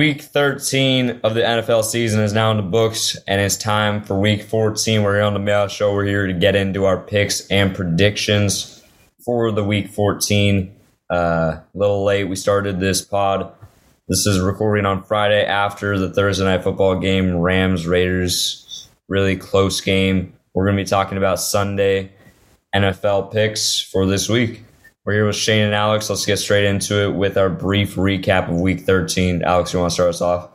[0.00, 4.18] Week 13 of the NFL season is now in the books, and it's time for
[4.18, 5.02] week 14.
[5.02, 5.92] We're here on the Mail Show.
[5.92, 8.82] We're here to get into our picks and predictions
[9.22, 10.74] for the week 14.
[11.10, 12.24] Uh, a little late.
[12.24, 13.52] We started this pod.
[14.08, 18.88] This is recording on Friday after the Thursday night football game, Rams Raiders.
[19.06, 20.32] Really close game.
[20.54, 22.12] We're going to be talking about Sunday
[22.74, 24.64] NFL picks for this week.
[25.06, 26.10] We're here with Shane and Alex.
[26.10, 29.42] Let's get straight into it with our brief recap of Week 13.
[29.42, 30.50] Alex, you want to start us off?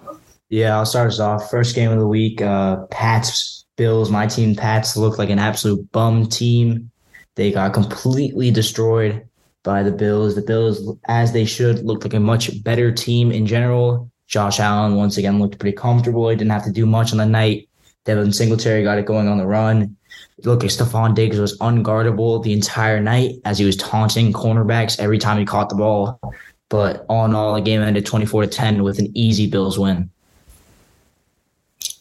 [0.49, 1.49] Yeah, I'll start us off.
[1.49, 4.11] First game of the week, uh, Pats, Bills.
[4.11, 6.91] My team, Pats, looked like an absolute bum team.
[7.33, 9.27] They got completely destroyed
[9.63, 10.35] by the Bills.
[10.35, 14.11] The Bills, as they should, looked like a much better team in general.
[14.27, 16.29] Josh Allen, once again, looked pretty comfortable.
[16.29, 17.67] He didn't have to do much on the night.
[18.05, 19.97] Devin Singletary got it going on the run.
[20.43, 25.37] Look, Stefon Diggs was unguardable the entire night as he was taunting cornerbacks every time
[25.37, 26.19] he caught the ball.
[26.69, 30.09] But all in all, the game ended 24 to 10 with an easy Bills win.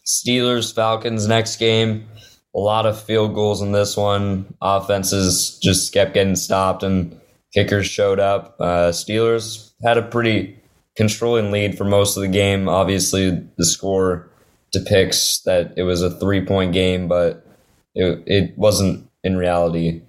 [0.04, 2.08] Steelers, Falcons next game.
[2.54, 4.54] A lot of field goals in this one.
[4.60, 7.18] Offenses just kept getting stopped and
[7.52, 8.56] kickers showed up.
[8.60, 10.58] Uh, Steelers had a pretty
[10.96, 12.68] controlling lead for most of the game.
[12.68, 14.28] Obviously, the score
[14.72, 17.46] depicts that it was a three point game, but
[17.94, 20.02] it, it wasn't in reality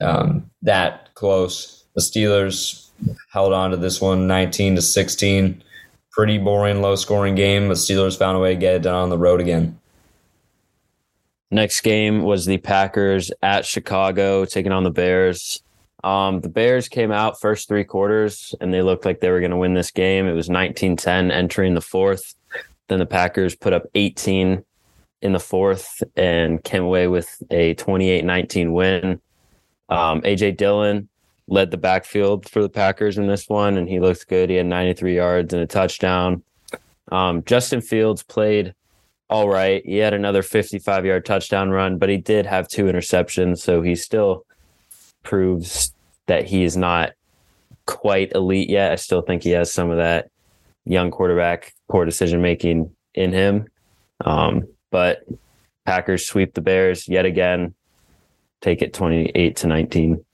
[0.00, 1.84] um, that close.
[1.94, 2.88] The Steelers
[3.32, 5.62] held on to this one 19 to 16.
[6.12, 7.68] Pretty boring, low scoring game.
[7.68, 9.78] The Steelers found a way to get it done on the road again.
[11.50, 15.62] Next game was the Packers at Chicago taking on the Bears.
[16.04, 19.50] Um, the Bears came out first three quarters and they looked like they were going
[19.50, 20.26] to win this game.
[20.26, 22.34] It was 19 10 entering the fourth.
[22.88, 24.64] Then the Packers put up 18
[25.22, 29.20] in the fourth and came away with a 28 19 win.
[29.88, 31.08] Um, AJ Dillon
[31.48, 34.50] led the backfield for the Packers in this one, and he looked good.
[34.50, 36.42] He had 93 yards and a touchdown.
[37.10, 38.74] Um, Justin Fields played
[39.28, 39.82] all right.
[39.84, 43.58] He had another 55 yard touchdown run, but he did have two interceptions.
[43.58, 44.44] So he still
[45.22, 45.92] proves
[46.26, 47.12] that he is not
[47.86, 48.92] quite elite yet.
[48.92, 50.30] I still think he has some of that
[50.84, 53.66] young quarterback poor decision making in him.
[54.24, 55.24] Um, but
[55.86, 57.74] Packers sweep the Bears yet again,
[58.60, 60.24] take it 28 to 19.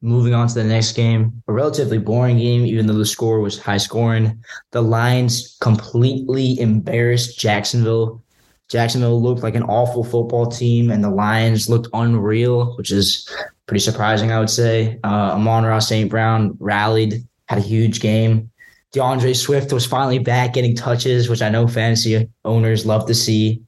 [0.00, 3.58] Moving on to the next game, a relatively boring game, even though the score was
[3.58, 4.38] high scoring.
[4.72, 8.22] The Lions completely embarrassed Jacksonville.
[8.68, 13.26] Jacksonville looked like an awful football team, and the Lions looked unreal, which is
[13.66, 14.98] pretty surprising, I would say.
[15.04, 16.10] Uh, Amon-Ra St.
[16.10, 18.50] Brown rallied, had a huge game.
[18.94, 23.60] D'Andre Swift was finally back getting touches, which I know fantasy owners love to see.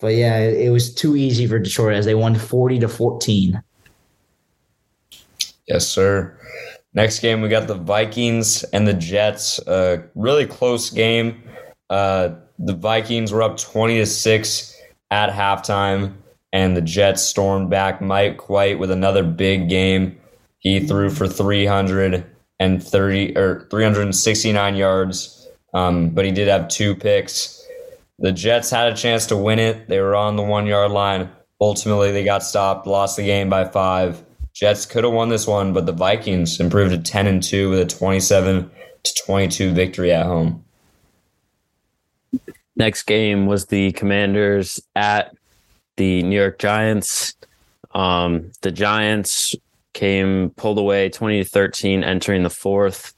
[0.00, 3.62] But yeah, it was too easy for Detroit as they won 40 to 14.
[5.68, 6.36] Yes, sir.
[6.94, 9.60] Next game, we got the Vikings and the Jets.
[9.68, 11.42] A really close game.
[11.88, 14.76] Uh, the Vikings were up 20 to 6
[15.12, 16.14] at halftime,
[16.52, 18.00] and the Jets stormed back.
[18.00, 20.18] Mike White with another big game.
[20.58, 25.48] He threw for 300 and 30 or 369 yards.
[25.74, 27.62] Um, but he did have two picks.
[28.18, 29.88] The Jets had a chance to win it.
[29.88, 31.30] They were on the one yard line.
[31.60, 34.22] Ultimately, they got stopped, lost the game by five.
[34.54, 37.80] Jets could have won this one, but the Vikings improved to 10 and 2 with
[37.80, 38.70] a 27
[39.04, 40.64] to 22 victory at home.
[42.74, 45.34] Next game was the Commanders at
[45.96, 47.34] the New York Giants.
[47.94, 49.54] Um, the Giants
[49.96, 53.14] came pulled away 20 to 13 entering the fourth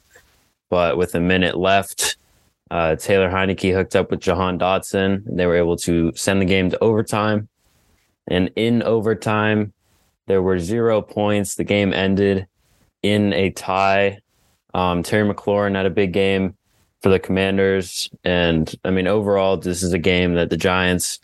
[0.70, 2.16] but with a minute left
[2.70, 5.24] uh, taylor heinicke hooked up with jahan dotson.
[5.26, 7.48] They were able to send the game to overtime.
[8.28, 9.72] And in overtime
[10.26, 11.56] there were zero points.
[11.56, 12.46] The game ended
[13.02, 14.20] in a tie.
[14.72, 16.56] Um, terry mclaurin had a big game
[17.00, 18.08] for the commanders.
[18.22, 21.18] And i mean overall this is a game that the giants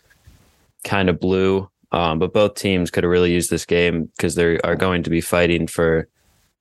[0.83, 4.59] kind of blew um, but both teams could have really used this game because they
[4.59, 6.09] are going to be fighting for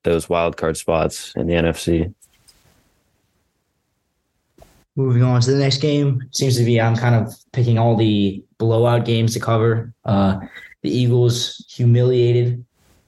[0.05, 2.15] those wild card spots in the NFC.
[4.95, 8.45] Moving on to the next game, seems to be I'm kind of picking all the
[8.59, 9.93] blowout games to cover.
[10.05, 10.39] Uh,
[10.83, 12.65] the Eagles humiliated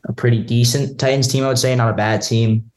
[0.08, 2.68] a pretty decent Titans team, I would say, not a bad team.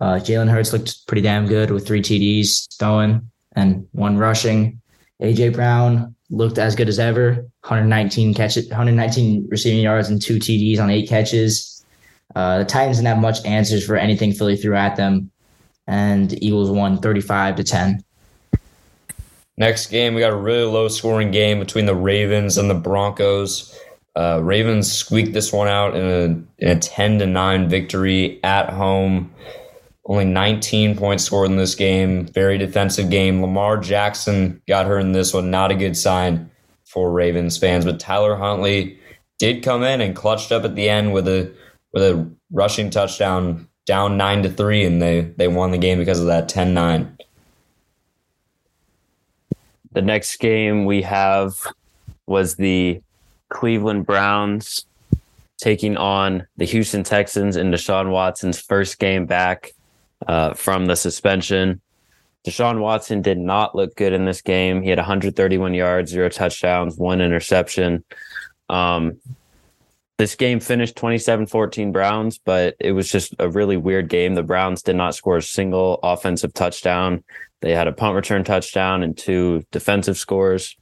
[0.00, 4.80] Uh, Jalen Hurts looked pretty damn good with three TDs throwing and one rushing.
[5.22, 7.34] AJ Brown looked as good as ever.
[7.62, 11.84] 119 catches, 119 receiving yards and two TDs on eight catches.
[12.34, 15.30] Uh, the Titans didn't have much answers for anything Philly threw at them,
[15.86, 18.04] and the Eagles won 35 to 10.
[19.58, 23.74] Next game, we got a really low scoring game between the Ravens and the Broncos.
[24.14, 28.70] Uh, Ravens squeaked this one out in a, in a 10 to 9 victory at
[28.70, 29.32] home.
[30.08, 32.26] Only 19 points scored in this game.
[32.26, 33.42] Very defensive game.
[33.42, 35.50] Lamar Jackson got hurt in this one.
[35.50, 36.48] Not a good sign
[36.84, 37.84] for Ravens fans.
[37.84, 39.00] But Tyler Huntley
[39.38, 41.52] did come in and clutched up at the end with a
[41.92, 46.20] with a rushing touchdown down nine to three, and they they won the game because
[46.20, 47.12] of that 10-9.
[49.92, 51.66] The next game we have
[52.26, 53.00] was the
[53.48, 54.84] Cleveland Browns
[55.58, 59.72] taking on the Houston Texans in Deshaun Watson's first game back
[60.26, 61.80] uh, from the suspension.
[62.46, 64.82] Deshaun Watson did not look good in this game.
[64.82, 68.04] He had 131 yards, zero touchdowns, one interception.
[68.68, 69.18] Um,
[70.18, 74.34] this game finished 27 14 Browns, but it was just a really weird game.
[74.34, 77.22] The Browns did not score a single offensive touchdown.
[77.60, 80.76] They had a punt return touchdown and two defensive scores.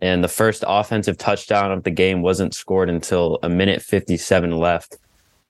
[0.00, 4.96] And the first offensive touchdown of the game wasn't scored until a minute 57 left.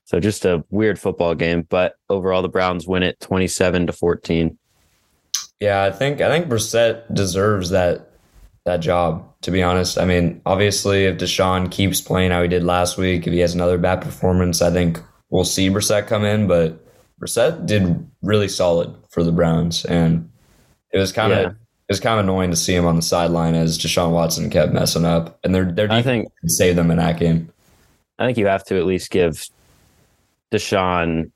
[0.04, 4.58] So just a weird football game, but overall the Browns win it 27 to 14.
[5.60, 8.10] Yeah, I think I think Brissett deserves that
[8.64, 9.99] that job, to be honest.
[9.99, 13.54] I mean, obviously if Deshaun keeps playing how he did last week, if he has
[13.54, 15.00] another bad performance, I think
[15.31, 16.84] we'll see Brissett come in, but
[17.20, 20.28] Brissett did really solid for the Browns and
[20.93, 21.49] it was kind of yeah.
[21.49, 24.72] it was kind of annoying to see him on the sideline as Deshaun Watson kept
[24.72, 25.38] messing up.
[25.43, 27.50] And they're they're I think save them in that game.
[28.19, 29.49] I think you have to at least give
[30.52, 31.32] Deshaun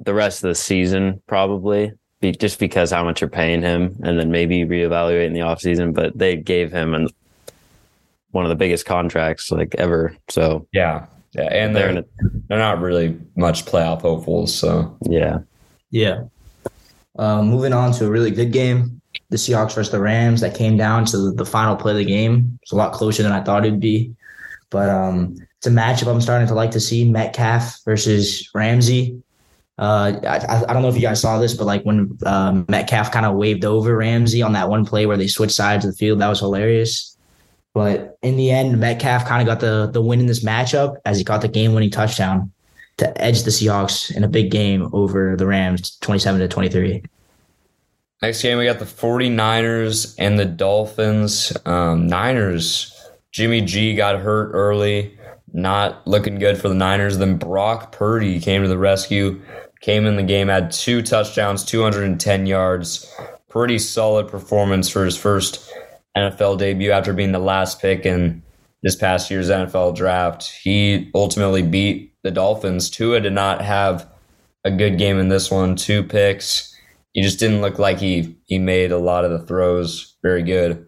[0.00, 4.18] the rest of the season, probably, be, just because how much you're paying him, and
[4.18, 5.94] then maybe reevaluate in the offseason.
[5.94, 7.08] But they gave him an,
[8.30, 10.16] one of the biggest contracts like ever.
[10.28, 14.54] So yeah, yeah, and they're they're, a, they're not really much playoff hopefuls.
[14.54, 15.38] So yeah,
[15.90, 16.24] yeah.
[17.16, 19.00] Uh, moving on to a really good game,
[19.30, 20.40] the Seahawks versus the Rams.
[20.40, 22.58] That came down to the, the final play of the game.
[22.62, 24.14] It's a lot closer than I thought it'd be,
[24.70, 27.10] but um, it's a matchup I'm starting to like to see.
[27.10, 29.22] Metcalf versus Ramsey.
[29.78, 33.10] Uh, I, I don't know if you guys saw this, but like when uh, Metcalf
[33.10, 35.96] kind of waved over Ramsey on that one play where they switched sides of the
[35.96, 37.16] field, that was hilarious.
[37.72, 41.16] But in the end, Metcalf kind of got the the win in this matchup as
[41.16, 42.52] he caught the game winning touchdown
[42.98, 47.02] to edge the Seahawks in a big game over the Rams 27 to 23.
[48.22, 51.56] Next game, we got the 49ers and the Dolphins.
[51.66, 52.94] Um, Niners,
[53.32, 55.18] Jimmy G got hurt early,
[55.54, 57.16] not looking good for the Niners.
[57.16, 59.40] Then Brock Purdy came to the rescue,
[59.80, 63.10] came in the game, had two touchdowns, 210 yards.
[63.48, 65.70] Pretty solid performance for his first
[66.16, 68.42] NFL debut after being the last pick in
[68.82, 70.52] this past year's NFL draft.
[70.62, 72.90] He ultimately beat the Dolphins.
[72.90, 74.08] Tua did not have
[74.64, 75.76] a good game in this one.
[75.76, 76.74] Two picks.
[77.12, 80.84] He just didn't look like he he made a lot of the throws very good.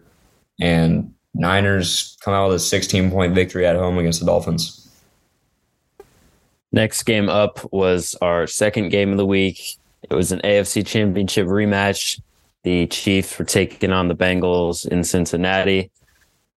[0.59, 4.89] And Niners come out with a 16 point victory at home against the Dolphins.
[6.71, 9.77] Next game up was our second game of the week.
[10.09, 12.19] It was an AFC Championship rematch.
[12.63, 15.91] The Chiefs were taking on the Bengals in Cincinnati.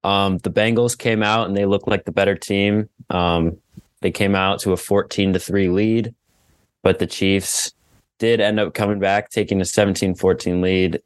[0.04, 2.90] Um, the Bengals came out and they looked like the better team.
[3.10, 3.58] Um,
[4.02, 6.16] they came out to a 14 to 3 lead,
[6.84, 7.74] but the Chiefs
[8.18, 11.02] did end up coming back, taking a 17 14 lead.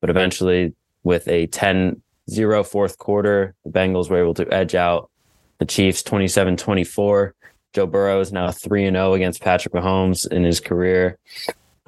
[0.00, 5.10] But eventually, with a 10 0 fourth quarter, the Bengals were able to edge out
[5.58, 7.34] the Chiefs 27 24.
[7.72, 11.18] Joe Burrow is now 3 0 against Patrick Mahomes in his career.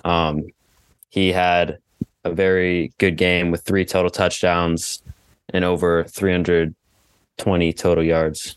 [0.04, 0.46] Um,
[1.08, 1.78] he had
[2.24, 5.02] a very good game with three total touchdowns
[5.50, 8.56] and over 320 total yards.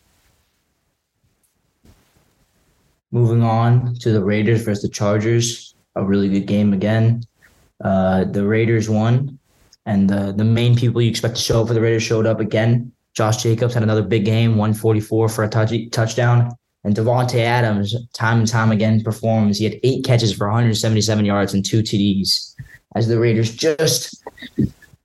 [3.12, 7.24] Moving on to the Raiders versus the Chargers, a really good game again.
[7.84, 9.38] Uh, the Raiders won,
[9.86, 12.40] and the the main people you expect to show up for the Raiders showed up
[12.40, 12.92] again.
[13.14, 16.52] Josh Jacobs had another big game, 144 for a touch, touchdown.
[16.84, 19.60] And Davante Adams, time and time again, performs.
[19.60, 22.56] He had eight catches for 177 yards and two TDs.
[22.96, 24.24] As the Raiders just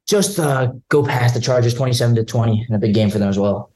[0.07, 3.29] just uh, go past the Chargers, 27 to 20, and a big game for them
[3.29, 3.71] as well.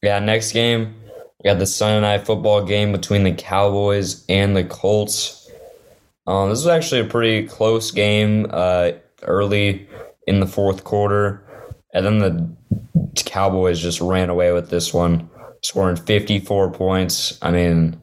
[0.00, 0.94] Yeah, next game,
[1.42, 5.37] we got the Sunday night football game between the Cowboys and the Colts.
[6.28, 8.90] Um, this was actually a pretty close game uh,
[9.22, 9.88] early
[10.26, 11.42] in the fourth quarter.
[11.94, 15.30] And then the Cowboys just ran away with this one,
[15.64, 17.38] scoring 54 points.
[17.40, 17.98] I mean,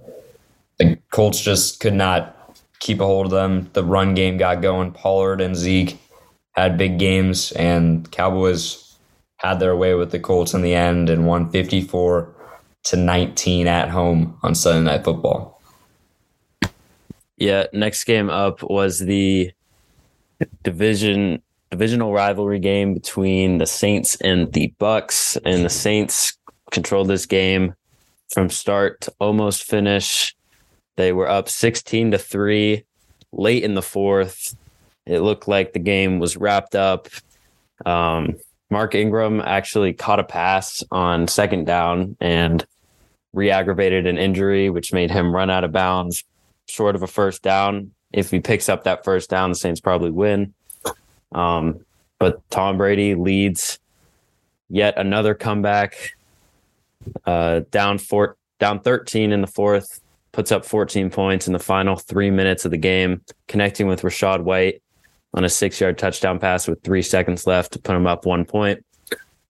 [0.79, 3.69] the Colts just could not keep a hold of them.
[3.73, 4.91] The run game got going.
[4.91, 5.99] Pollard and Zeke
[6.53, 8.97] had big games, and Cowboys
[9.37, 12.33] had their way with the Colts in the end and won 54
[12.85, 15.54] to 19 at home on Sunday Night Football.
[17.37, 19.51] Yeah, next game up was the
[20.63, 26.37] division divisional rivalry game between the Saints and the Bucs, and the Saints
[26.71, 27.73] controlled this game
[28.29, 30.35] from start to almost finish.
[30.95, 32.85] They were up 16 to 3
[33.33, 34.55] late in the fourth.
[35.05, 37.09] It looked like the game was wrapped up.
[37.85, 38.35] Um,
[38.69, 42.65] Mark Ingram actually caught a pass on second down and
[43.33, 46.23] re aggravated an injury, which made him run out of bounds
[46.67, 47.91] short of a first down.
[48.11, 50.53] If he picks up that first down, the Saints probably win.
[51.31, 51.85] Um,
[52.19, 53.79] but Tom Brady leads
[54.69, 56.15] yet another comeback.
[57.25, 61.95] Uh, down four, down 13 in the fourth, puts up 14 points in the final
[61.97, 64.81] three minutes of the game, connecting with Rachaad White
[65.33, 68.45] on a six yard touchdown pass with three seconds left to put him up one
[68.45, 68.83] point.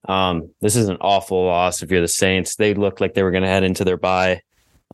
[0.07, 2.55] Um, this is an awful loss if you're the Saints.
[2.55, 4.41] They looked like they were going to head into their bye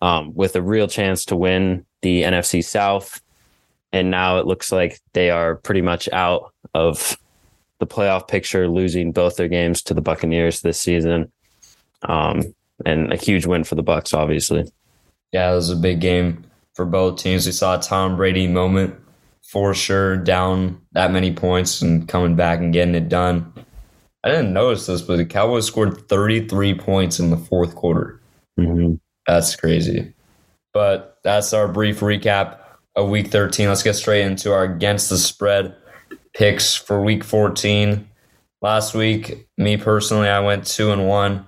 [0.02, 3.22] um, with a real chance to win the NFC South.
[3.94, 7.18] And now it looks like they are pretty much out of
[7.80, 11.32] the playoff picture, losing both their games to the Buccaneers this season.
[12.04, 12.54] Um,
[12.86, 14.66] and a huge win for the Bucs, obviously.
[15.32, 17.46] Yeah, it was a big game for both teams.
[17.46, 18.96] We saw a Tom Brady moment
[19.52, 23.52] for sure, down that many points and coming back and getting it done.
[24.24, 28.22] I didn't notice this, but the Cowboys scored 33 points in the fourth quarter.
[28.58, 28.96] Mm-hmm.
[29.28, 30.14] That's crazy.
[30.74, 32.60] But that's our brief recap
[32.96, 33.68] of week 13.
[33.68, 35.76] Let's get straight into our against the spread
[36.34, 38.08] picks for week 14.
[38.62, 41.46] Last week, me personally, I went two and one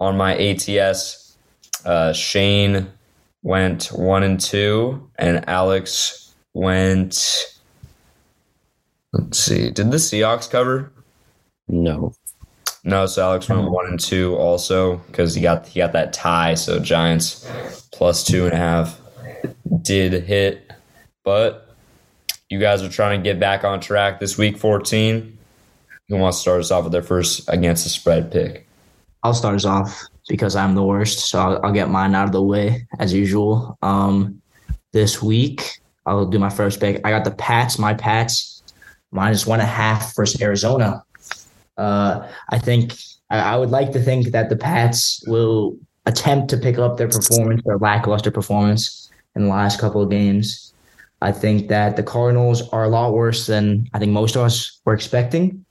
[0.00, 1.36] on my ATS.
[1.84, 2.88] Uh, Shane
[3.42, 7.60] went one and two, and Alex went.
[9.12, 9.70] Let's see.
[9.70, 10.90] Did the Seahawks cover?
[11.68, 12.14] No.
[12.84, 16.54] No, so Alex went one and two also because he got he got that tie.
[16.54, 17.48] So Giants
[17.92, 19.00] plus two and a half
[19.80, 20.70] did hit,
[21.24, 21.74] but
[22.50, 25.38] you guys are trying to get back on track this week 14.
[26.08, 28.68] Who wants to start us off with their first against the spread pick?
[29.22, 29.98] I'll start us off
[30.28, 33.78] because I'm the worst, so I'll, I'll get mine out of the way as usual.
[33.80, 34.42] Um,
[34.92, 37.00] this week I'll do my first pick.
[37.04, 37.78] I got the Pats.
[37.78, 38.62] My Pats
[39.10, 41.02] minus one and a half versus Arizona.
[41.76, 42.94] Uh, I think
[43.30, 45.76] I, would like to think that the Pats will
[46.06, 50.72] attempt to pick up their performance, their lackluster performance in the last couple of games.
[51.20, 54.80] I think that the Cardinals are a lot worse than I think most of us
[54.84, 55.64] were expecting.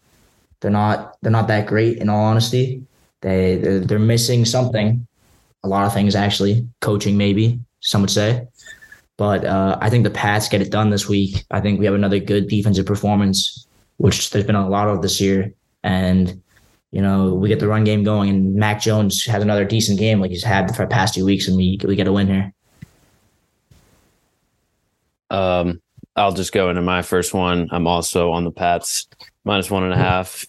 [0.59, 2.83] They're not they're not that great in all honesty.
[3.21, 5.05] They they're, they're missing something.
[5.63, 8.47] A lot of things actually, coaching maybe some would say.
[9.17, 11.45] But uh, I think the Pats get it done this week.
[11.51, 13.67] I think we have another good defensive performance,
[13.97, 15.53] which there's been a lot of this year.
[15.83, 16.41] And,
[16.91, 20.19] you know, we get the run game going, and Mac Jones has another decent game
[20.21, 22.53] like he's had for the past two weeks, and we, we get a win here.
[25.29, 25.81] Um,
[26.15, 27.67] I'll just go into my first one.
[27.71, 29.07] I'm also on the Pats
[29.45, 30.45] minus one and a half.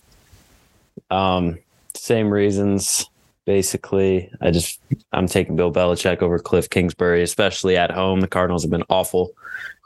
[1.10, 1.58] Um,
[1.94, 3.08] same reasons,
[3.46, 4.30] basically.
[4.40, 4.80] I just
[5.12, 8.20] I'm taking Bill Belichick over Cliff Kingsbury, especially at home.
[8.20, 9.30] The Cardinals have been awful,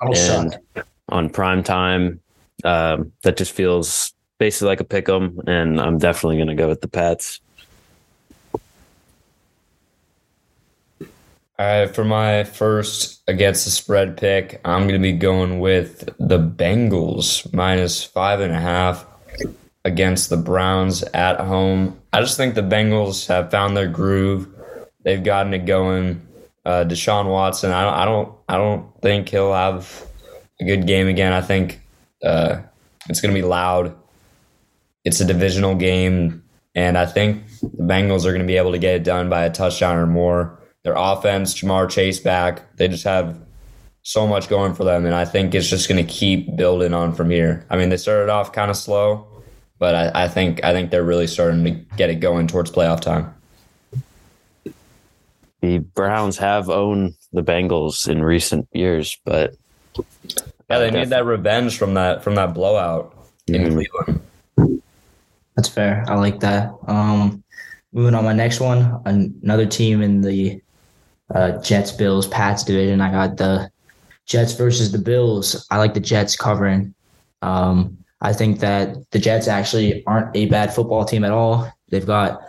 [0.02, 0.86] Oh, and suck.
[1.08, 2.20] on prime time,
[2.64, 6.68] um, that just feels basically like a pick 'em, and I'm definitely going to go
[6.68, 7.40] with the Pats.
[11.60, 16.08] All right, for my first against the spread pick, I'm going to be going with
[16.18, 19.04] the Bengals minus five and a half
[19.84, 21.98] against the Browns at home.
[22.12, 24.46] I just think the Bengals have found their groove.
[25.02, 26.24] They've gotten it going.
[26.64, 30.06] Uh, Deshaun Watson, I don't, I don't, I don't think he'll have
[30.60, 31.32] a good game again.
[31.32, 31.80] I think
[32.22, 32.60] uh,
[33.08, 33.96] it's going to be loud.
[35.08, 36.42] It's a divisional game,
[36.74, 39.44] and I think the Bengals are going to be able to get it done by
[39.44, 42.76] a touchdown or more their offense, Ja'Marr Chase back.
[42.76, 43.40] They just have
[44.02, 47.14] so much going for them, and I think it's just going to keep building on
[47.14, 47.64] from here.
[47.70, 49.26] I mean, they started off kind of slow,
[49.78, 53.00] but I, I think I think they're really starting to get it going towards playoff
[53.00, 53.34] time.
[55.62, 59.54] The Browns have owned the Bengals in recent years, but
[60.68, 63.14] Yeah, they need that revenge from that from that blowout
[63.46, 63.72] in Mhm.
[63.72, 64.20] Cleveland.
[65.58, 66.04] That's fair.
[66.06, 66.72] I like that.
[66.86, 67.42] Um,
[67.92, 70.62] moving on, my next one, another team in the
[71.34, 73.00] uh, Jets, Bills, Pats division.
[73.00, 73.68] I got the
[74.24, 75.66] Jets versus the Bills.
[75.72, 76.94] I like the Jets covering.
[77.42, 81.68] Um, I think that the Jets actually aren't a bad football team at all.
[81.88, 82.40] They've got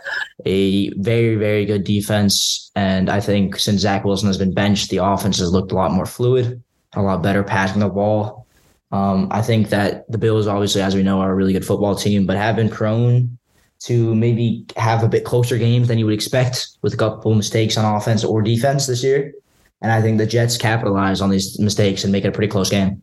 [0.46, 2.70] a very, very good defense.
[2.76, 5.90] And I think since Zach Wilson has been benched, the offense has looked a lot
[5.90, 6.62] more fluid,
[6.92, 8.46] a lot better passing the ball.
[8.92, 11.94] Um, I think that the Bills, obviously, as we know, are a really good football
[11.94, 13.38] team, but have been prone
[13.80, 17.76] to maybe have a bit closer games than you would expect with a couple mistakes
[17.76, 19.32] on offense or defense this year.
[19.80, 22.68] And I think the Jets capitalize on these mistakes and make it a pretty close
[22.68, 23.02] game.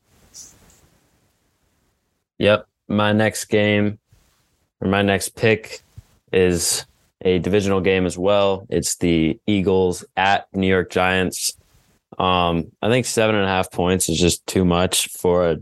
[2.38, 2.68] Yep.
[2.88, 3.98] My next game
[4.82, 5.82] or my next pick
[6.32, 6.86] is
[7.22, 8.68] a divisional game as well.
[8.70, 11.54] It's the Eagles at New York Giants.
[12.20, 15.58] Um, I think seven and a half points is just too much for a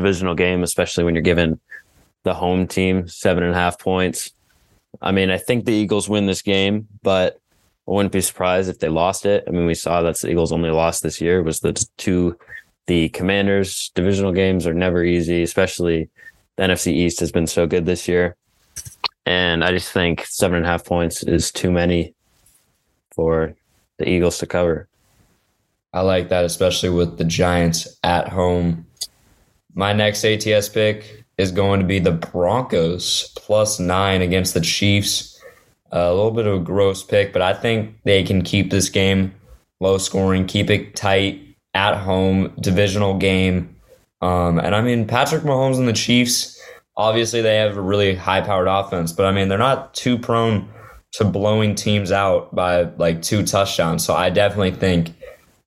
[0.00, 1.60] divisional game, especially when you're given
[2.24, 4.30] the home team seven and a half points.
[5.00, 7.40] I mean, I think the Eagles win this game, but
[7.86, 9.44] I wouldn't be surprised if they lost it.
[9.46, 12.38] I mean, we saw that the Eagles only lost this year was the two
[12.86, 16.08] the Commanders divisional games are never easy, especially
[16.56, 18.34] the NFC East has been so good this year.
[19.26, 22.14] And I just think seven and a half points is too many
[23.14, 23.54] for
[23.98, 24.88] the Eagles to cover.
[25.92, 28.86] I like that, especially with the Giants at home.
[29.74, 35.40] My next ATS pick is going to be the Broncos plus nine against the Chiefs.
[35.92, 38.88] Uh, a little bit of a gross pick, but I think they can keep this
[38.88, 39.34] game
[39.80, 41.40] low scoring, keep it tight
[41.74, 43.76] at home, divisional game.
[44.20, 46.60] Um, and I mean, Patrick Mahomes and the Chiefs,
[46.96, 50.68] obviously, they have a really high powered offense, but I mean, they're not too prone
[51.12, 54.04] to blowing teams out by like two touchdowns.
[54.04, 55.14] So I definitely think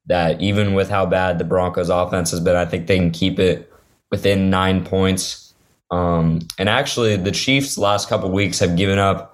[0.07, 3.39] that even with how bad the Broncos offense has been, I think they can keep
[3.39, 3.70] it
[4.11, 5.53] within nine points.
[5.89, 9.31] Um, and actually, the Chiefs last couple weeks have given up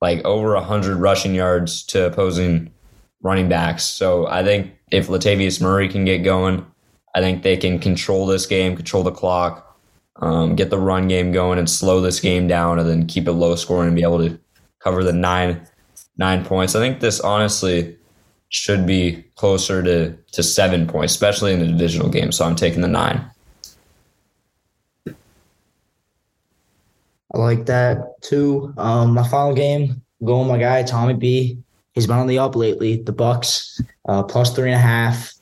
[0.00, 2.72] like over 100 rushing yards to opposing
[3.22, 3.84] running backs.
[3.84, 6.64] So I think if Latavius Murray can get going,
[7.14, 9.78] I think they can control this game, control the clock,
[10.16, 13.32] um, get the run game going, and slow this game down, and then keep it
[13.32, 14.38] low scoring and be able to
[14.80, 15.66] cover the nine
[16.16, 16.74] nine points.
[16.74, 17.96] I think this honestly
[18.48, 22.30] should be closer to to seven points, especially in the divisional game.
[22.30, 23.30] So I'm taking the nine.
[27.34, 28.72] I like that too.
[28.76, 31.58] Um, my final game, going my guy Tommy B.
[31.92, 33.02] He's been on the up lately.
[33.02, 35.32] The Bucs uh, plus three and a half.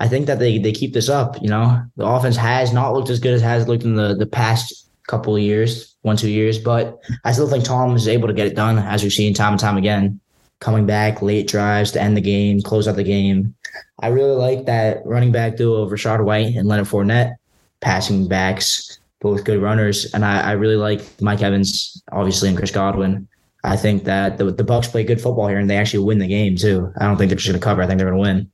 [0.00, 1.40] I think that they they keep this up.
[1.42, 4.26] You know, the offense has not looked as good as has looked in the the
[4.26, 8.34] past couple of years, one two years, but I still think Tom is able to
[8.34, 10.20] get it done, as we've seen time and time again.
[10.60, 13.54] Coming back late drives to end the game, close out the game.
[14.00, 17.34] I really like that running back duo of Rachaad White and Leonard Fournette,
[17.80, 22.72] passing backs, both good runners, and I, I really like Mike Evans, obviously, and Chris
[22.72, 23.28] Godwin.
[23.64, 26.26] I think that the, the Bucs play good football here and they actually win the
[26.26, 26.92] game too.
[26.98, 27.80] I don't think they're just going to cover.
[27.80, 28.50] I think they're going to win.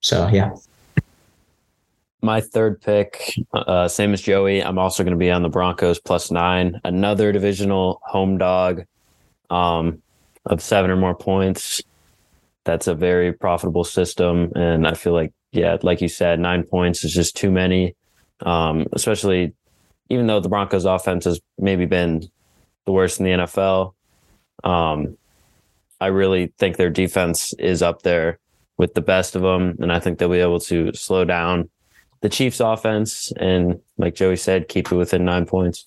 [0.00, 0.54] So yeah.
[2.22, 4.62] My third pick, uh, same as Joey.
[4.62, 8.84] I'm also going to be on the Broncos plus nine, another divisional home dog
[9.50, 10.00] um,
[10.44, 11.82] of seven or more points.
[12.64, 17.04] That's a very profitable system, and I feel like, yeah, like you said, nine points
[17.04, 17.94] is just too many.
[18.40, 19.54] Um, especially,
[20.08, 22.28] even though the Broncos' offense has maybe been
[22.84, 23.94] the worst in the NFL,
[24.64, 25.16] um,
[26.00, 28.38] I really think their defense is up there
[28.76, 31.70] with the best of them, and I think they'll be able to slow down
[32.20, 35.86] the Chiefs' offense and, like Joey said, keep it within nine points.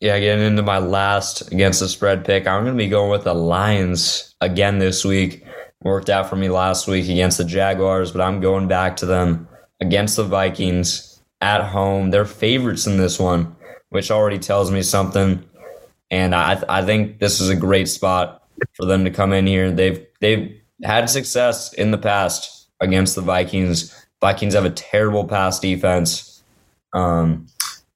[0.00, 3.24] Yeah, getting into my last against the spread pick, I'm going to be going with
[3.24, 5.44] the Lions again this week.
[5.82, 9.48] Worked out for me last week against the Jaguars, but I'm going back to them
[9.80, 11.11] against the Vikings
[11.42, 12.10] at home.
[12.10, 13.54] They're favorites in this one,
[13.90, 15.44] which already tells me something
[16.12, 18.42] and I I think this is a great spot
[18.74, 19.72] for them to come in here.
[19.72, 23.92] They've they've had success in the past against the Vikings.
[24.20, 26.44] Vikings have a terrible pass defense.
[26.92, 27.46] Um,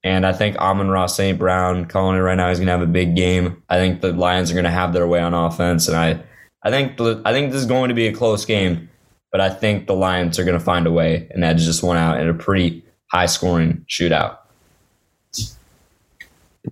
[0.03, 1.39] and I think Amon-Ra St.
[1.39, 2.49] Brown calling it right now.
[2.49, 3.63] He's going to have a big game.
[3.69, 6.23] I think the Lions are going to have their way on offense, and I,
[6.63, 8.89] I think I think this is going to be a close game,
[9.31, 11.99] but I think the Lions are going to find a way and edge this one
[11.99, 14.39] out in a pretty high scoring shootout.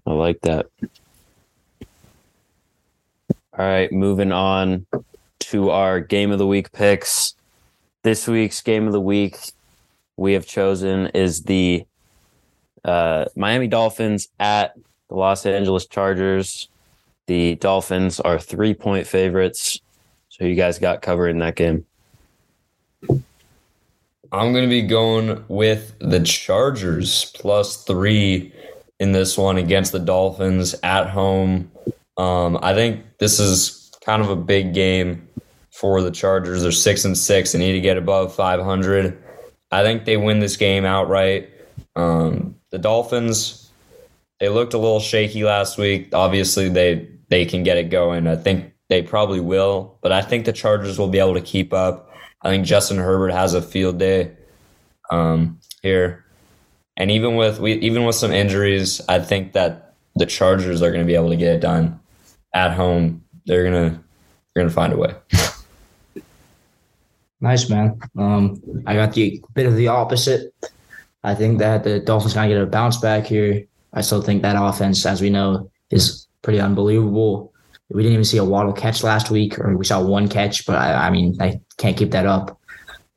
[0.07, 0.67] I like that.
[3.57, 4.87] All right, moving on
[5.41, 7.35] to our game of the week picks.
[8.03, 9.39] This week's game of the week
[10.17, 11.85] we have chosen is the
[12.85, 14.75] uh, Miami Dolphins at
[15.09, 16.69] the Los Angeles Chargers.
[17.27, 19.81] The Dolphins are three point favorites.
[20.29, 21.87] So you guys got covered in that game.
[24.35, 28.53] I'm going to be going with the Chargers plus three
[28.99, 31.71] in this one against the Dolphins at home.
[32.17, 35.29] Um, I think this is kind of a big game
[35.71, 36.63] for the Chargers.
[36.63, 39.23] They're six and six and need to get above 500.
[39.71, 41.51] I think they win this game outright.
[41.95, 43.71] Um, the Dolphins,
[44.41, 46.09] they looked a little shaky last week.
[46.13, 48.27] Obviously, they they can get it going.
[48.27, 51.73] I think they probably will, but I think the Chargers will be able to keep
[51.73, 52.11] up.
[52.45, 54.33] I think Justin Herbert has a field day
[55.11, 56.25] um, here,
[56.97, 61.03] and even with we, even with some injuries, I think that the Chargers are going
[61.03, 61.99] to be able to get it done
[62.55, 64.03] at home, they're gonna
[64.55, 65.15] they're gonna find a way.
[67.41, 68.01] Nice man.
[68.17, 70.55] Um, I got the bit of the opposite.
[71.25, 73.67] I think that the Dolphins gonna get a bounce back here.
[73.93, 77.53] I still think that offense, as we know, is pretty unbelievable.
[77.95, 80.75] We didn't even see a Waddle catch last week, or we saw one catch, but
[80.75, 82.61] I, I mean, I can't keep that up.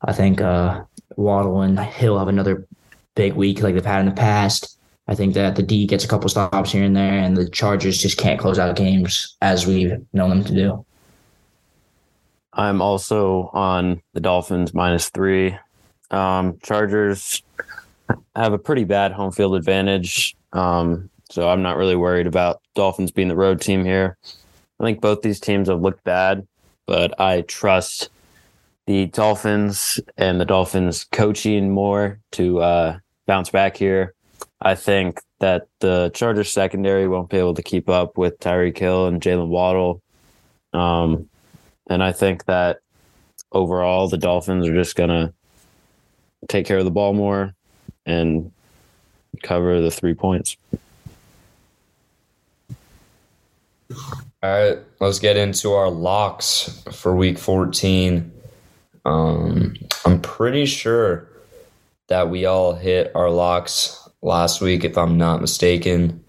[0.05, 0.83] I think uh,
[1.15, 2.67] Waddle and Hill have another
[3.15, 4.79] big week like they've had in the past.
[5.07, 7.97] I think that the D gets a couple stops here and there, and the Chargers
[7.97, 10.85] just can't close out games as we've known them to do.
[12.53, 15.57] I'm also on the Dolphins minus three.
[16.11, 17.41] Um, Chargers
[18.35, 20.35] have a pretty bad home field advantage.
[20.53, 24.17] Um, so I'm not really worried about Dolphins being the road team here.
[24.79, 26.47] I think both these teams have looked bad,
[26.85, 28.09] but I trust
[28.85, 34.13] the Dolphins and the Dolphins coaching more to uh, bounce back here.
[34.61, 39.07] I think that the Chargers secondary won't be able to keep up with Tyreek Hill
[39.07, 40.01] and Jaylen Waddle.
[40.73, 41.29] Um,
[41.89, 42.79] and I think that
[43.51, 45.33] overall the Dolphins are just going to
[46.47, 47.53] take care of the ball more
[48.05, 48.51] and
[49.43, 50.57] cover the three points.
[54.43, 58.31] All right, let's get into our locks for week 14.
[59.03, 61.27] Um, I'm pretty sure
[62.07, 66.23] that we all hit our locks last week, if I'm not mistaken.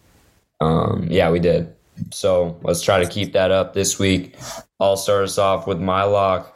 [0.59, 1.75] Um, yeah, we did.
[2.11, 4.37] So let's try to keep that up this week.
[4.81, 6.55] I'll start us off with my lock.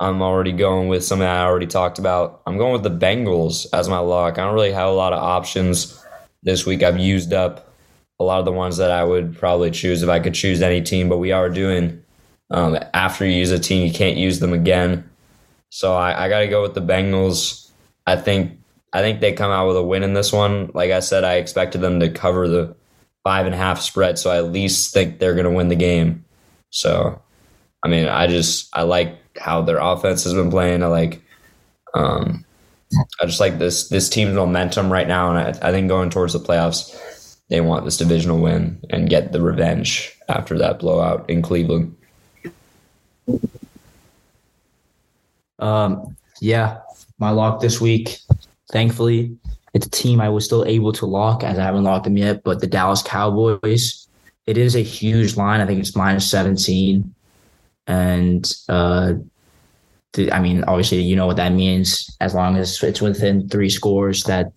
[0.00, 2.42] I'm already going with something I already talked about.
[2.44, 4.36] I'm going with the Bengals as my lock.
[4.36, 6.04] I don't really have a lot of options
[6.42, 6.82] this week.
[6.82, 7.71] I've used up
[8.22, 10.80] a lot of the ones that I would probably choose if I could choose any
[10.80, 12.02] team, but we are doing
[12.52, 15.08] um, after you use a team, you can't use them again.
[15.70, 17.70] So I, I got to go with the Bengals.
[18.06, 18.58] I think
[18.92, 20.70] I think they come out with a win in this one.
[20.74, 22.76] Like I said, I expected them to cover the
[23.24, 25.76] five and a half spread, so I at least think they're going to win the
[25.76, 26.24] game.
[26.70, 27.20] So,
[27.82, 30.82] I mean, I just I like how their offense has been playing.
[30.82, 31.22] I like,
[31.94, 32.44] um,
[33.20, 36.34] I just like this this team's momentum right now, and I, I think going towards
[36.34, 36.94] the playoffs,
[37.52, 41.94] they want this divisional win and get the revenge after that blowout in Cleveland.
[45.58, 46.78] Um, yeah,
[47.18, 48.16] my lock this week.
[48.70, 49.36] Thankfully,
[49.74, 52.42] it's a team I was still able to lock as I haven't locked them yet,
[52.42, 54.08] but the Dallas Cowboys.
[54.46, 55.60] It is a huge line.
[55.60, 57.14] I think it's minus 17.
[57.86, 59.12] And uh
[60.32, 64.24] I mean, obviously, you know what that means as long as it's within three scores
[64.24, 64.52] that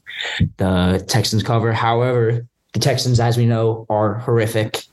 [0.57, 1.71] the Texans cover.
[1.71, 4.83] However, the Texans, as we know, are horrific,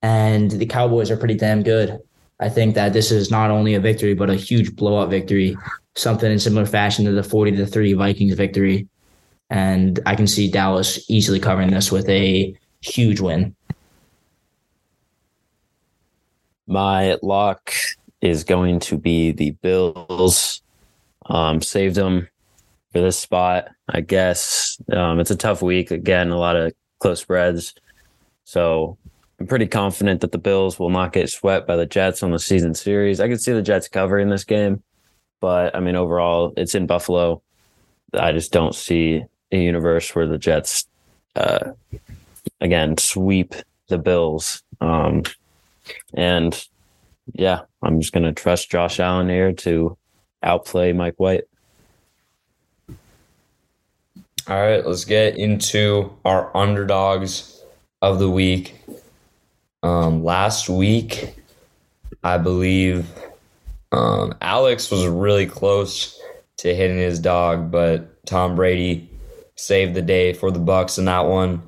[0.00, 1.98] and the Cowboys are pretty damn good.
[2.38, 5.56] I think that this is not only a victory, but a huge blowout victory,
[5.96, 8.86] something in similar fashion to the 40 to 3 Vikings victory.
[9.50, 13.56] And I can see Dallas easily covering this with a huge win.
[16.68, 17.72] My lock
[18.20, 20.62] is going to be the Bills.
[21.26, 22.28] Um, saved them
[22.92, 24.80] for this spot, I guess.
[24.92, 25.90] Um, it's a tough week.
[25.90, 27.74] Again, a lot of close spreads.
[28.44, 28.96] So
[29.38, 32.38] I'm pretty confident that the Bills will not get swept by the Jets on the
[32.38, 33.20] season series.
[33.20, 34.82] I could see the Jets covering this game,
[35.40, 37.42] but I mean, overall, it's in Buffalo.
[38.14, 40.86] I just don't see a universe where the Jets,
[41.36, 41.72] uh,
[42.60, 43.54] again, sweep
[43.88, 44.62] the Bills.
[44.80, 45.22] Um,
[46.14, 46.66] and
[47.32, 49.96] yeah, I'm just going to trust Josh Allen here to
[50.42, 51.44] outplay Mike White.
[54.48, 57.62] All right, let's get into our underdogs
[58.02, 58.74] of the week.
[59.82, 61.34] Um, last week,
[62.22, 63.06] I believe
[63.92, 66.18] um, Alex was really close
[66.58, 69.10] to hitting his dog, but Tom Brady
[69.56, 71.62] saved the day for the Bucs in that one.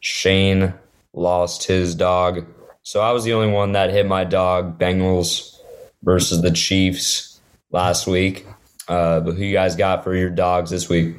[0.00, 0.74] Shane
[1.12, 2.46] lost his dog,
[2.82, 4.78] so I was the only one that hit my dog.
[4.78, 5.56] Bengals
[6.02, 8.46] versus the Chiefs last week.
[8.88, 11.16] Uh, but who you guys got for your dogs this week?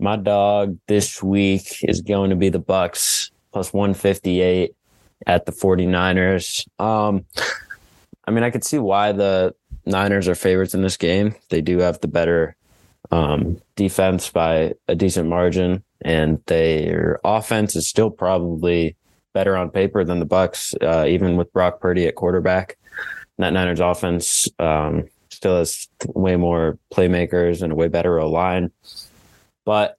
[0.00, 4.74] My dog this week is going to be the Bucs plus 158
[5.26, 6.66] at the 49ers.
[6.80, 7.26] Um,
[8.24, 11.34] I mean, I could see why the Niners are favorites in this game.
[11.50, 12.56] They do have the better
[13.10, 18.96] um, defense by a decent margin, and their offense is still probably
[19.34, 22.78] better on paper than the Bucs, uh, even with Brock Purdy at quarterback.
[23.36, 28.70] that Niners offense um, still has way more playmakers and a way better line
[29.70, 29.96] but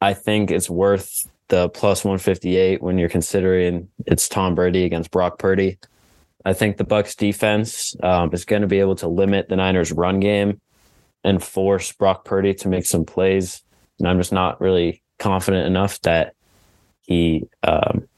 [0.00, 5.38] I think it's worth the plus 158 when you're considering it's Tom Brady against Brock
[5.38, 5.78] Purdy.
[6.44, 9.92] I think the Bucs defense um, is going to be able to limit the Niners
[9.92, 10.60] run game
[11.22, 13.62] and force Brock Purdy to make some plays.
[14.00, 16.34] And I'm just not really confident enough that
[17.02, 18.08] he um,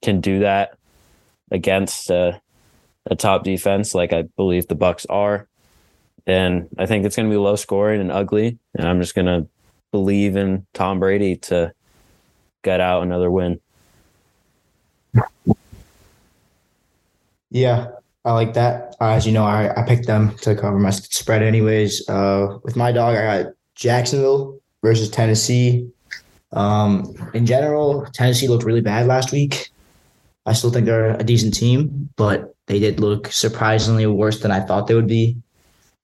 [0.00, 0.78] can do that
[1.50, 2.40] against a
[3.18, 5.48] top defense like I believe the Bucs are.
[6.24, 8.60] And I think it's going to be low scoring and ugly.
[8.76, 9.48] And I'm just going to
[9.96, 11.72] believe in Tom Brady to
[12.62, 13.58] get out another win.
[17.50, 17.88] Yeah,
[18.26, 18.94] I like that.
[19.00, 22.06] Uh, as you know, I, I picked them to cover my spread anyways.
[22.10, 25.88] Uh, with my dog, I got Jacksonville versus Tennessee.
[26.52, 29.70] Um, in general, Tennessee looked really bad last week.
[30.44, 34.60] I still think they're a decent team, but they did look surprisingly worse than I
[34.60, 35.38] thought they would be.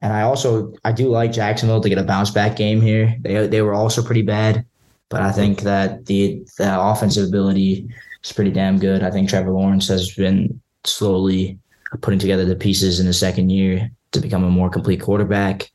[0.03, 3.17] And I also I do like Jacksonville to get a bounce back game here.
[3.21, 4.67] They they were also pretty bad,
[5.09, 7.88] but I think that the the offensive ability
[8.23, 9.05] is pretty damn good.
[9.05, 11.59] I think Trevor Lawrence has been slowly
[12.01, 15.71] putting together the pieces in the second year to become a more complete quarterback.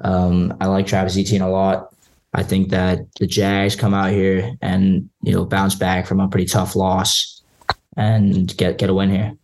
[0.00, 1.94] Um, I like Travis Etienne a lot.
[2.32, 6.28] I think that the Jags come out here and you know bounce back from a
[6.28, 7.42] pretty tough loss
[7.98, 9.36] and get get a win here.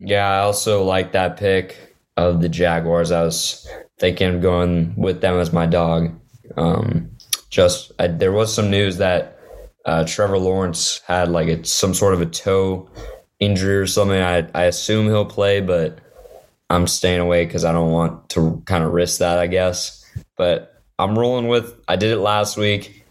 [0.00, 1.76] Yeah, I also like that pick
[2.16, 3.12] of the Jaguars.
[3.12, 6.18] I was thinking of going with them as my dog.
[6.56, 7.10] Um,
[7.50, 9.38] just I, there was some news that
[9.84, 12.88] uh, Trevor Lawrence had like a, some sort of a toe
[13.40, 14.20] injury or something.
[14.20, 15.98] I I assume he'll play, but
[16.70, 19.38] I'm staying away because I don't want to kind of risk that.
[19.38, 20.02] I guess,
[20.36, 21.74] but I'm rolling with.
[21.88, 23.04] I did it last week.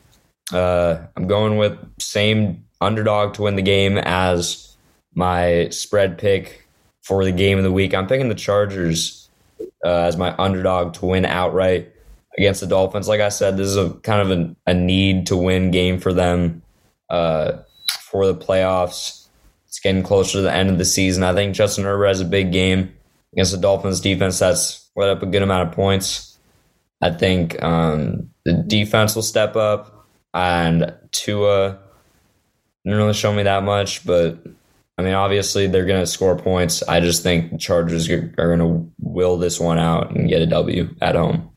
[0.52, 4.76] Uh, I'm going with same underdog to win the game as
[5.14, 6.66] my spread pick
[7.02, 7.94] for the game of the week.
[7.94, 9.30] I'm picking the Chargers
[9.86, 11.92] uh, as my underdog to win outright
[12.38, 13.08] against the Dolphins.
[13.08, 16.14] Like I said, this is a kind of a, a need to win game for
[16.14, 16.62] them
[17.10, 17.54] uh,
[18.02, 19.28] for the playoffs.
[19.68, 21.24] It's getting closer to the end of the season.
[21.24, 22.94] I think Justin Herbert has a big game
[23.34, 26.38] against the Dolphins defense that's let up a good amount of points.
[27.02, 31.80] I think um, the defense will step up, and Tua
[32.84, 34.40] didn't really show me that much, but
[35.00, 36.84] I mean, obviously they're going to score points.
[36.84, 40.46] I just think the Chargers are going to will this one out and get a
[40.48, 41.50] W at home.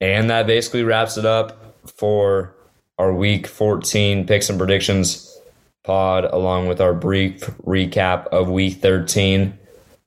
[0.00, 2.52] And that basically wraps it up for
[2.98, 5.38] our week 14 picks and predictions
[5.84, 9.56] pod, along with our brief recap of week 13.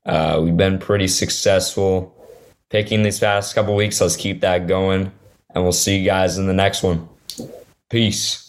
[0.06, 2.14] Uh, we've been pretty successful
[2.68, 4.02] picking these past couple weeks.
[4.02, 5.10] Let's keep that going,
[5.56, 7.08] and we'll see you guys in the next one.
[7.90, 8.43] Peace.